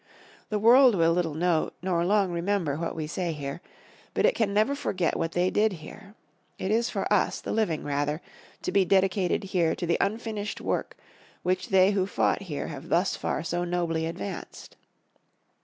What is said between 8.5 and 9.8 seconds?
to be dedicated here